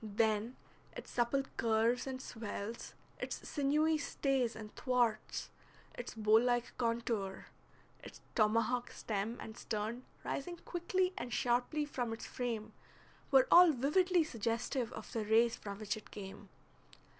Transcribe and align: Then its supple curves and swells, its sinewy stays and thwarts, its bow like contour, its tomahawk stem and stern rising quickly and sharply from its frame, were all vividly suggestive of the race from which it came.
Then 0.03 0.55
its 0.93 1.11
supple 1.11 1.43
curves 1.57 2.07
and 2.07 2.19
swells, 2.19 2.95
its 3.19 3.47
sinewy 3.47 3.99
stays 3.99 4.55
and 4.55 4.75
thwarts, 4.75 5.51
its 5.93 6.15
bow 6.15 6.39
like 6.39 6.75
contour, 6.79 7.45
its 8.03 8.19
tomahawk 8.33 8.89
stem 8.89 9.37
and 9.39 9.55
stern 9.55 10.01
rising 10.23 10.57
quickly 10.65 11.13
and 11.19 11.31
sharply 11.31 11.85
from 11.85 12.13
its 12.13 12.25
frame, 12.25 12.73
were 13.29 13.47
all 13.51 13.71
vividly 13.71 14.23
suggestive 14.23 14.91
of 14.93 15.13
the 15.13 15.23
race 15.23 15.55
from 15.55 15.77
which 15.77 15.95
it 15.95 16.09
came. 16.09 16.49